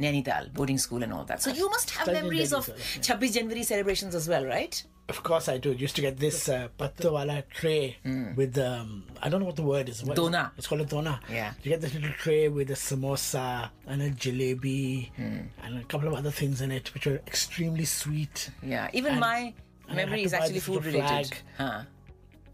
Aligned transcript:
Nainital, 0.00 0.52
boarding 0.52 0.78
school 0.78 1.02
and 1.02 1.12
all 1.12 1.24
that. 1.24 1.42
So 1.42 1.50
you 1.50 1.68
must 1.70 1.90
have 1.90 2.04
Studied 2.04 2.22
memories 2.22 2.50
Delhi 2.50 2.62
of 2.62 2.68
as 2.70 2.96
yeah. 3.08 3.14
26 3.16 3.34
January 3.34 3.62
celebrations 3.62 4.14
as 4.14 4.28
well, 4.28 4.44
right? 4.44 4.82
Of 5.08 5.22
course 5.22 5.48
I 5.48 5.58
do. 5.58 5.70
Used 5.72 5.94
to 5.96 6.02
get 6.02 6.16
this 6.18 6.48
uh, 6.48 6.66
patto 6.76 7.12
wala 7.12 7.44
tray 7.54 7.96
with 8.34 8.58
um, 8.58 9.04
I 9.22 9.28
don't 9.28 9.38
know 9.40 9.46
what 9.46 9.54
the 9.56 9.62
word 9.62 9.88
is. 9.88 10.02
What 10.02 10.18
is 10.18 10.18
it? 10.18 10.22
Dona. 10.22 10.52
It's 10.58 10.66
called 10.66 10.80
a 10.80 10.84
dona. 10.84 11.20
Yeah. 11.30 11.52
You 11.62 11.68
get 11.70 11.80
this 11.80 11.94
little 11.94 12.10
tray 12.18 12.48
with 12.48 12.70
a 12.70 12.74
samosa 12.74 13.70
and 13.86 14.02
a 14.02 14.10
jalebi 14.10 15.10
and 15.16 15.78
a 15.78 15.84
couple 15.84 16.08
of 16.08 16.14
other 16.14 16.32
things 16.32 16.60
in 16.60 16.72
it, 16.72 16.92
which 16.92 17.06
are 17.06 17.16
extremely 17.26 17.84
sweet. 17.84 18.50
Yeah, 18.62 18.88
even 18.92 19.12
And- 19.12 19.20
my 19.20 19.54
and 19.88 19.96
memory 19.96 20.24
is 20.24 20.32
actually 20.34 20.58
food 20.58 20.84
related. 20.84 21.06
flag. 21.28 21.36
Huh. 21.56 21.82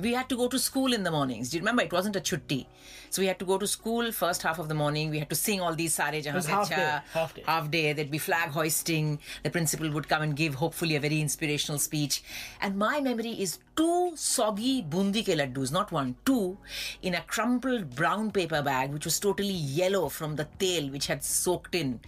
We 0.03 0.13
had 0.15 0.29
to 0.31 0.37
go 0.37 0.49
to 0.49 0.59
school 0.59 0.93
in 0.93 1.05
the 1.05 1.11
mornings. 1.13 1.51
Do 1.51 1.57
you 1.57 1.61
remember? 1.61 1.83
It 1.83 1.93
wasn't 1.93 2.17
a 2.17 2.21
chutti. 2.21 2.67
So 3.11 3.23
we 3.23 3.29
had 3.29 3.39
to 3.39 3.45
go 3.45 3.57
to 3.57 3.67
school 3.67 4.11
first 4.11 4.43
half 4.43 4.59
of 4.59 4.69
the 4.69 4.75
morning. 4.75 5.11
We 5.11 5.21
had 5.21 5.31
to 5.31 5.37
sing 5.37 5.61
all 5.61 5.75
these 5.75 5.95
Sare 5.95 6.21
Jahan 6.21 6.43
half 6.43 6.69
day, 6.69 6.99
half 7.13 7.35
day. 7.35 7.43
Half 7.47 7.71
day. 7.71 7.93
There'd 7.93 8.11
be 8.11 8.19
flag 8.19 8.51
hoisting. 8.51 9.21
The 9.45 9.51
principal 9.51 9.91
would 9.91 10.09
come 10.09 10.23
and 10.23 10.35
give 10.35 10.55
hopefully 10.57 10.97
a 10.97 11.01
very 11.01 11.21
inspirational 11.21 11.79
speech. 11.79 12.23
And 12.61 12.77
my 12.77 13.01
memory 13.01 13.41
is 13.41 13.59
two 13.77 14.13
soggy 14.17 14.83
bundi 14.83 15.23
ke 15.23 15.39
laddus, 15.39 15.71
not 15.71 15.93
one, 15.93 16.17
two, 16.25 16.59
in 17.03 17.15
a 17.15 17.23
crumpled 17.23 17.95
brown 17.95 18.33
paper 18.33 18.63
bag, 18.63 18.93
which 18.93 19.05
was 19.05 19.21
totally 19.21 19.53
yellow 19.53 20.09
from 20.09 20.37
the 20.37 20.49
tail 20.59 20.89
which 20.91 21.07
had 21.07 21.23
soaked 21.23 21.75
in 21.75 22.01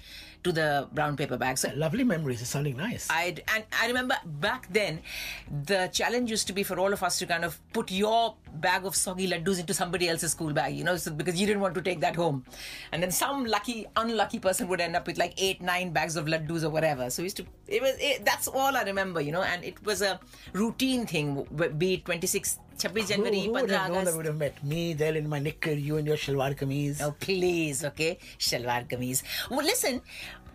to 0.44 0.52
the 0.52 0.86
brown 0.92 1.16
paper 1.16 1.36
bag. 1.38 1.58
So 1.58 1.70
Lovely 1.74 2.04
memories. 2.04 2.40
It's 2.42 2.50
sounding 2.50 2.76
nice. 2.76 3.08
I 3.10 3.34
and 3.54 3.64
I 3.80 3.86
remember 3.88 4.16
back 4.24 4.68
then, 4.70 5.00
the 5.64 5.88
challenge 5.92 6.30
used 6.30 6.46
to 6.48 6.52
be 6.52 6.62
for 6.62 6.78
all 6.78 6.92
of 6.92 7.02
us 7.02 7.18
to 7.18 7.26
kind 7.26 7.44
of 7.44 7.58
put 7.72 7.83
your 7.90 8.36
bag 8.54 8.84
of 8.84 8.94
soggy 8.94 9.28
laddus 9.28 9.58
into 9.58 9.74
somebody 9.74 10.08
else's 10.08 10.32
school 10.32 10.52
bag, 10.52 10.74
you 10.76 10.84
know, 10.84 10.96
so 10.96 11.10
because 11.10 11.40
you 11.40 11.46
didn't 11.46 11.60
want 11.60 11.74
to 11.74 11.82
take 11.82 12.00
that 12.00 12.16
home, 12.16 12.44
and 12.92 13.02
then 13.02 13.10
some 13.10 13.44
lucky, 13.44 13.86
unlucky 13.96 14.38
person 14.38 14.68
would 14.68 14.80
end 14.80 14.96
up 14.96 15.06
with 15.06 15.18
like 15.18 15.34
eight, 15.38 15.60
nine 15.60 15.90
bags 15.90 16.16
of 16.16 16.26
laddus 16.26 16.64
or 16.64 16.70
whatever. 16.70 17.10
So 17.10 17.22
we 17.22 17.26
used 17.26 17.36
to. 17.38 17.46
It 17.66 17.82
was. 17.82 17.94
It, 17.98 18.24
that's 18.24 18.48
all 18.48 18.76
I 18.76 18.82
remember, 18.82 19.20
you 19.20 19.32
know, 19.32 19.42
and 19.42 19.64
it 19.64 19.84
was 19.84 20.02
a 20.02 20.20
routine 20.52 21.06
thing. 21.06 21.46
Be 21.78 21.94
it 21.94 22.04
26, 22.04 22.58
26 22.78 23.08
January, 23.08 23.40
who, 23.40 23.46
who 23.46 23.52
would 23.52 23.70
have 23.70 23.90
known 23.90 24.04
that 24.04 24.16
would 24.16 24.26
have 24.26 24.38
met 24.38 24.62
me 24.64 24.94
there 24.94 25.14
in 25.14 25.28
my 25.28 25.38
knicker, 25.38 25.72
you 25.72 25.96
in 25.96 26.06
your 26.06 26.16
shalwar 26.16 26.56
kameez. 26.56 27.00
Oh, 27.00 27.14
please, 27.18 27.84
okay? 27.84 28.18
Shalwar 28.38 28.88
kameez. 28.88 29.22
Well, 29.50 29.64
listen, 29.64 30.02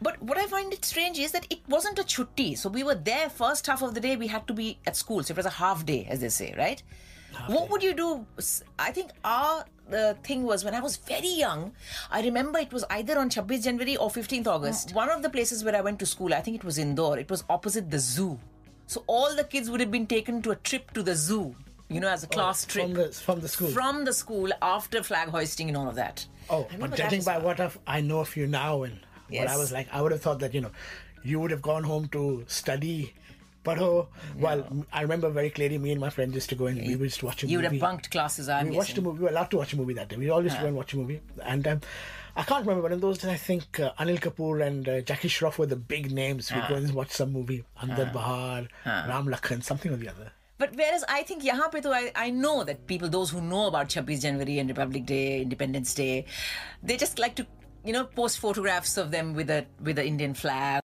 but 0.02 0.22
what 0.22 0.38
I 0.38 0.48
find 0.48 0.72
it 0.74 0.86
strange 0.86 1.20
is 1.20 1.32
that 1.32 1.46
it 1.50 1.60
wasn't 1.68 2.00
a 2.00 2.04
chutti. 2.04 2.58
So 2.58 2.70
we 2.70 2.84
were 2.84 2.96
there 2.96 3.30
first 3.30 3.68
half 3.68 3.82
of 3.82 3.94
the 3.94 4.00
day, 4.00 4.16
we 4.16 4.28
had 4.28 4.48
to 4.48 4.54
be 4.54 4.80
at 4.86 4.96
school. 4.96 5.24
So 5.24 5.34
it 5.34 5.38
was 5.38 5.46
a 5.46 5.52
half 5.52 5.86
day, 5.86 6.08
as 6.10 6.22
they 6.22 6.30
say, 6.30 6.54
right? 6.58 6.82
What 7.48 7.70
would 7.70 7.84
you 7.84 7.94
do? 7.94 8.26
I 8.78 8.92
think 8.92 9.12
our 9.24 9.66
the 9.90 10.18
thing 10.24 10.44
was 10.44 10.64
when 10.64 10.76
I 10.76 10.80
was 10.80 10.98
very 10.98 11.28
young, 11.30 11.72
I 12.12 12.22
remember 12.22 12.60
it 12.60 12.72
was 12.72 12.86
either 12.90 13.18
on 13.18 13.30
26 13.30 13.64
January 13.64 13.98
or 13.98 14.10
15th 14.10 14.48
August. 14.48 14.94
One 14.94 15.10
of 15.10 15.22
the 15.24 15.30
places 15.30 15.64
where 15.64 15.76
I 15.76 15.82
went 15.82 16.00
to 16.00 16.06
school, 16.06 16.34
I 16.34 16.42
think 16.42 16.56
it 16.58 16.64
was 16.64 16.78
Indore, 16.78 17.18
it 17.18 17.30
was 17.30 17.44
opposite 17.50 17.90
the 17.90 18.00
zoo. 18.00 18.40
So 18.88 19.04
all 19.08 19.36
the 19.36 19.44
kids 19.44 19.70
would 19.70 19.80
have 19.80 19.92
been 19.92 20.08
taken 20.08 20.42
to 20.44 20.52
a 20.52 20.56
trip 20.56 20.92
to 20.92 21.04
the 21.04 21.16
zoo, 21.16 21.56
you 21.90 22.00
know, 22.00 22.10
as 22.10 22.24
a 22.24 22.28
oh, 22.28 22.30
class 22.30 22.66
trip. 22.66 22.86
from 22.86 22.94
the 22.94 23.12
from 23.12 23.40
the 23.40 23.48
school. 23.48 23.68
From 23.70 24.06
the 24.06 24.14
school 24.14 24.50
after 24.62 25.04
flag 25.04 25.30
hoisting 25.30 25.68
and 25.68 25.78
all 25.78 25.88
of 25.88 25.96
that. 25.96 26.26
Oh, 26.50 26.68
I 26.72 26.78
but 26.78 26.96
judging 26.96 27.24
by 27.24 27.38
what 27.38 27.60
I've, 27.60 27.78
I 27.86 28.02
know 28.02 28.20
of 28.20 28.36
you 28.36 28.48
now 28.48 28.84
and 28.84 29.00
what 29.30 29.48
I 29.48 29.58
was 29.58 29.72
like, 29.72 29.88
I 29.92 30.02
would 30.02 30.12
have 30.12 30.22
thought 30.22 30.40
that 30.40 30.54
you 30.54 30.62
know, 30.62 30.72
you 31.24 31.40
would 31.40 31.52
have 31.52 31.62
gone 31.62 31.84
home 31.84 32.08
to 32.10 32.46
study. 32.48 33.14
But 33.64 33.80
oh, 33.80 34.08
well, 34.38 34.66
I 34.92 35.02
remember 35.02 35.30
very 35.30 35.50
clearly. 35.50 35.78
Me 35.78 35.92
and 35.92 36.00
my 36.00 36.10
friends 36.10 36.34
used 36.34 36.50
to 36.50 36.56
go 36.56 36.68
and 36.68 36.80
we 36.80 36.96
would 36.96 37.10
just 37.10 37.24
watch 37.24 37.44
a 37.44 37.48
You 37.48 37.58
would 37.58 37.66
movie. 37.66 37.78
have 37.78 37.82
bunked 37.82 38.10
classes, 38.12 38.48
I'm 38.48 38.70
we 38.70 38.78
watched 38.78 38.98
a 38.98 39.02
movie. 39.02 39.20
We 39.20 39.24
were 39.26 39.30
allowed 39.32 39.52
to 39.52 39.58
watch 39.58 39.74
a 39.74 39.78
movie 39.78 39.94
that 39.96 40.08
day. 40.10 40.16
We 40.18 40.30
always 40.30 40.54
to 40.56 40.62
go 40.62 40.68
and 40.68 40.76
watch 40.76 40.94
a 40.94 40.98
movie. 40.98 41.22
And 41.44 41.68
um, 41.68 41.82
I 42.36 42.44
can't 42.44 42.66
remember, 42.66 42.84
but 42.88 42.94
in 42.94 43.02
those 43.02 43.18
days, 43.18 43.32
I 43.32 43.36
think 43.36 43.80
uh, 43.80 43.92
Anil 44.00 44.20
Kapoor 44.20 44.66
and 44.66 44.88
uh, 44.88 45.02
Jackie 45.02 45.28
Shroff 45.28 45.58
were 45.58 45.66
the 45.66 45.76
big 45.76 46.12
names. 46.12 46.52
We'd 46.54 46.68
go 46.70 46.76
and 46.76 46.94
watch 46.94 47.12
some 47.12 47.34
movie. 47.34 47.64
Andar 47.82 48.14
Bahar, 48.14 48.68
Ram 48.86 49.28
Lakhan, 49.28 49.62
something 49.64 49.92
or 49.92 49.98
the 49.98 50.08
other. 50.10 50.32
But 50.58 50.76
whereas 50.76 51.04
I 51.08 51.24
think 51.24 51.44
to 51.44 51.90
I, 51.90 52.12
I 52.16 52.30
know 52.30 52.64
that 52.64 52.86
people, 52.88 53.10
those 53.10 53.30
who 53.30 53.42
know 53.42 53.68
about 53.68 53.90
26 53.90 54.22
January 54.22 54.60
and 54.60 54.70
Republic 54.70 55.06
Day, 55.06 55.42
Independence 55.42 55.94
Day, 55.94 56.26
they 56.84 56.98
just 56.98 57.18
like 57.18 57.36
to, 57.36 57.48
you 57.86 57.94
know, 57.94 58.04
post 58.06 58.40
photographs 58.40 58.98
of 58.98 59.12
them 59.12 59.34
with 59.34 59.50
a 59.50 59.66
with 59.82 59.96
the 59.96 60.06
Indian 60.06 60.34
flag 60.34 60.82